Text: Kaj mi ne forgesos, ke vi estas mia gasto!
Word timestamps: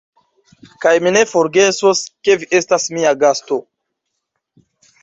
Kaj 0.85 0.93
mi 1.07 1.11
ne 1.17 1.21
forgesos, 1.33 2.03
ke 2.29 2.39
vi 2.45 2.51
estas 2.61 2.89
mia 2.99 3.17
gasto! 3.27 3.61